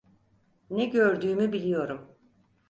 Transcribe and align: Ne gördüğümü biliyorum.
Ne 0.69 0.85
gördüğümü 0.85 1.51
biliyorum. 1.53 2.15